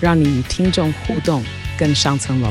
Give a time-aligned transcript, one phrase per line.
[0.00, 1.42] 让你与听众互动
[1.78, 2.50] 更上层楼。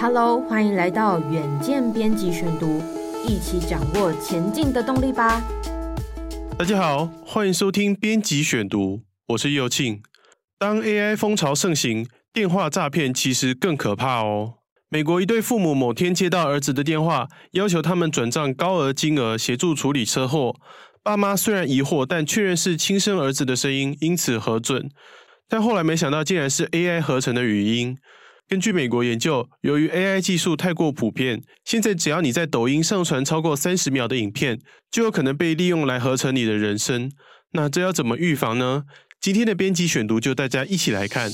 [0.00, 2.80] Hello，欢迎来到远见编辑选读，
[3.26, 5.42] 一起掌握前进的动力吧。
[6.56, 10.00] 大家好，欢迎收听编辑选读，我是佑庆。
[10.58, 14.57] 当 AI 风潮盛行，电话诈骗其实更可怕哦。
[14.90, 20.56] 美国一对父母某天接到儿子的电话，要求他们转账高额金额协助处理车祸。
[21.02, 24.90] 爸妈虽然疑惑，但确认是亲生儿子的声音，因此核准。
[25.46, 27.98] 但后来没想到，竟然是 AI 合成的语音。
[28.48, 34.58] 根据美国研究，由于 AI 技术太过普遍，现在只要你在抖音上传超过三十秒的影片，
[34.90, 37.12] 就有可能被利用来合成你的人声。
[37.52, 38.84] 那这要怎么预防呢？
[39.20, 41.30] 今天的编辑选读就大家一起来看。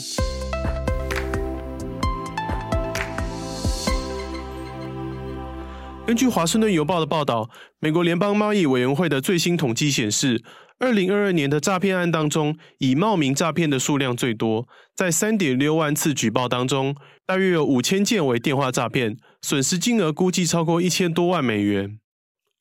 [6.07, 10.45] 根据《华盛顿邮报》的报道，美国联邦贸易委员会的最新统计显示，
[10.79, 21.99] 二零二二年的诈骗案当中，以冒名诈骗的数量最多，在三点六万次举报当中，大约有五千件为电话诈骗，损失金额估计超过一千多万美元。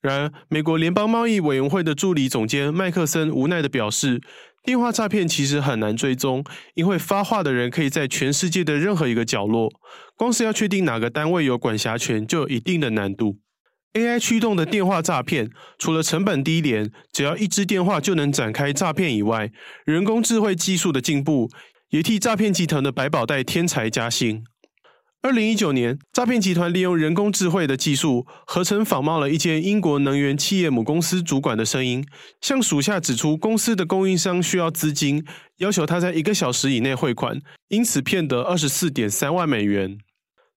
[0.00, 4.22] 然而，美国联邦贸易委员会的助理总监麦克森无奈地表示，
[4.64, 9.70] 电话诈骗其实很难追踪，因为发话的人可以在全世界的任何一个角落，
[10.16, 13.36] 光是要确定哪个单位有管辖权，就有一定的难度。
[13.92, 19.52] AI 驱动的电话诈骗，除了成本低廉，只要一支电话就能展开诈骗以外，
[19.84, 21.50] 人工智慧技术的进步
[21.90, 24.42] 也替诈骗集团的百宝袋添柴加薪。
[25.24, 32.06] 二零一九年，诈骗集团利用人工智慧的技术，合成仿冒了一间英国能源企业母公司主管的声音，
[32.42, 35.24] 向属下指出公司的供应商需要资金，
[35.60, 39.96] 要求他在一个小时以内汇款，因此骗得二十四点三万美元。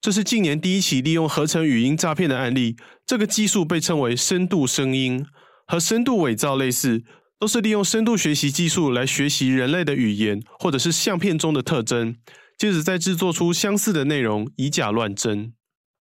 [0.01, 2.75] 这是近年第一起利用合成语音诈骗的案例。
[3.05, 5.25] 这个技术被称为深度声音，
[5.65, 7.03] 和深度伪造类似，
[7.39, 12.17] 都是利用深度学习技术来学习人类的语言或者是相片中的特征，
[12.57, 15.53] 接着再制作出相似的内容，以假乱真。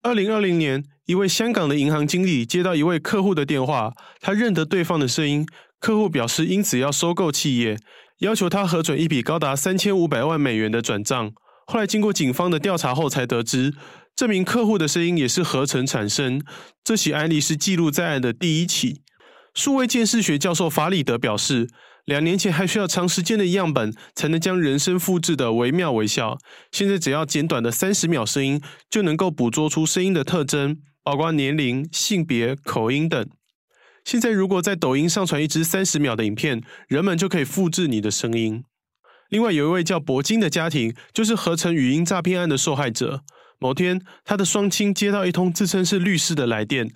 [0.03, 5.47] 二零二零年，一位香港的银行经理接到一位客户的电话，他认得对方的声音，
[5.81, 7.77] 客户表示因此要收购企业，
[8.19, 11.33] 要求他核准一笔高达三千五百万美元的转账。
[11.67, 13.75] 后来经过警方的调查后，才得知
[14.15, 16.41] 这名客户的声音也是合成产生。
[16.85, 19.03] 这起案例是记录在案的第一起。
[19.55, 21.69] 数位鉴识学教授法里德表示，
[22.05, 26.37] 两年前还需要长时间的样本才能将人声复制得惟妙惟肖，
[26.71, 28.61] 现在只要简短的三十秒声音
[28.91, 33.27] 就能够捕捉出声音的特征，包括年龄、性别、口音等。
[34.05, 38.63] 现在如果在抖音上传一支三十秒的影片，人们就可以复制你的声音。
[39.31, 43.23] 另外有一位叫博金的家庭，就是合成语音诈骗案的受害者。
[43.59, 46.91] 某天，他的双亲接到一通自称是律师的来电，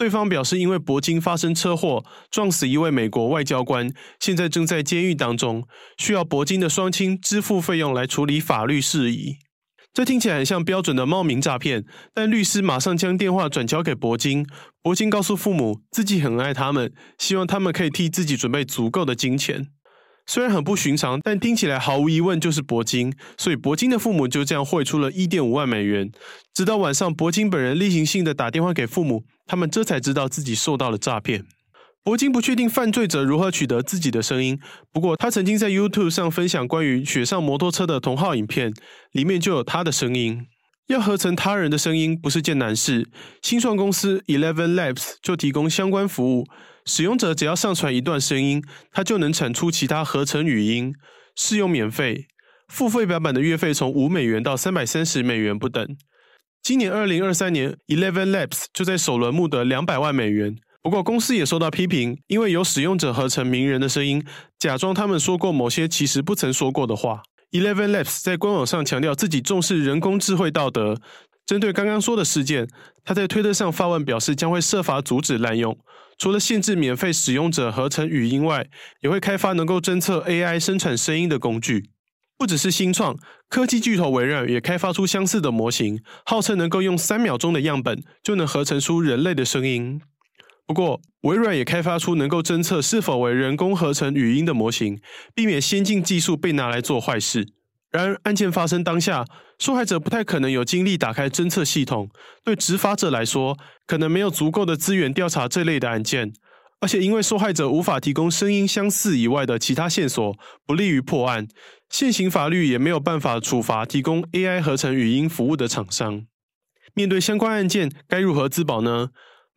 [0.00, 5.62] 对方表示因为铂金发生车祸，撞死一位美国外交官，现在正在监狱当中，
[5.98, 9.36] 需要铂金的双亲支付费用来处理法律事宜。
[9.92, 11.84] 这听起来很像标准的冒名诈骗，
[12.14, 14.46] 但律师马上将电话转交给铂金，
[14.82, 19.66] 铂金告诉父母自己很爱他们，希望他们可以替自己准备足够的金钱。
[20.30, 26.08] 虽然很不寻常，但听起来毫无疑问就是铂金，所以铂金的父母就这样汇出了一点五万美元。
[26.54, 31.44] 直到晚上，铂金本人例行性的打电话给父母，他们这才知道自己受到了诈骗。
[32.04, 34.56] 铂金不确定犯罪者如何取得自己的声音，
[34.92, 38.72] 不过他曾经在 YouTube 上分享关于雪上摩托车的同号影片，
[39.10, 40.46] 里面就有他的声音。
[40.90, 43.08] 要合成他人的声音不是件难事，
[43.42, 46.48] 新创公司 Eleven Labs 就提供相关服务。
[46.84, 48.60] 使用者只要上传一段声音，
[48.90, 50.92] 它就能产出其他合成语音。
[51.36, 52.26] 试用免费，
[52.66, 55.96] 付费版本的月费从五美元到三百三十美元不等。
[56.60, 60.56] 今年二零二三年，Eleven Labs 就在首轮募得两百万美元。
[60.82, 64.24] 不过公司也受到批评，因为有使用者合成名人的声音，
[64.58, 67.22] 假装他们说过某些其实不曾说过的话。
[67.50, 71.00] Eleven Labs 在官网上强调自己重视人工智慧道德。
[71.44, 72.68] 针对刚刚说的事件，
[73.04, 75.76] 他在推特上发文表示将会设法阻止滥用。
[76.16, 78.68] 除了限制免费使用者合成语音外，
[79.00, 81.90] 也会开发能够侦测 AI 生产声音的工具。
[82.38, 83.16] 不只是新创，
[83.48, 90.00] 科技巨头微软也开发出相似的模型，号称能够用三秒钟的样本就能合成出人类的声音。
[90.70, 95.00] 不过，微软也开发出能够侦测是否为人工合成语音的模型，
[95.34, 97.44] 避免先进技术被拿来做坏事。
[97.90, 99.24] 然而，案件发生当下，
[99.58, 102.08] 受害者不太可能有精力打开侦测系统，
[102.44, 106.32] 对执法者来说，可能没有足够的资源调查这类的案件。
[106.78, 111.48] 而且，因为受害者无法提供声音相似以外的其他线索，不利于破案。
[111.88, 116.26] 现行法律也没有办法处罚提供 AI 合成语音服务的厂商。
[116.94, 119.08] 面对相关案件，该如何自保呢？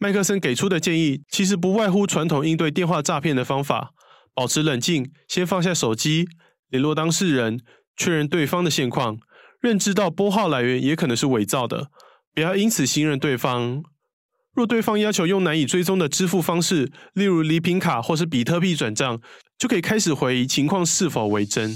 [0.03, 3.93] 麦克森给出的建议其实不外乎传统应对电话诈骗的方法：
[4.33, 6.27] 保持冷静，先放下手机，
[6.69, 7.61] 联络当事人。
[7.95, 9.17] 确认对方的现况，
[9.61, 11.87] 认知到拨号来源也可能是伪造的，
[12.35, 13.81] 不要因此信任对方。
[14.53, 19.21] 若对方要求用难以追踪的支付方式，例如礼品卡或是比特币转账，
[19.57, 21.73] 就可以开始怀疑情况是否为真。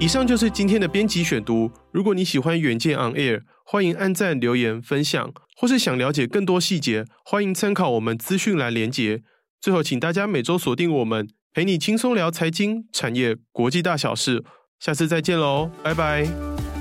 [0.00, 1.68] 以上就是今天的编辑选读。
[1.90, 9.22] 如果你喜欢远见 On Air，欢迎按赞、留言、分享，或是想了解更多细节，欢迎参考我们资讯栏连结。
[9.60, 14.44] 最后，请大家每周锁定我们，陪你轻松聊财经、产业、国际大小事。
[14.78, 16.77] 下次再见喽，拜拜。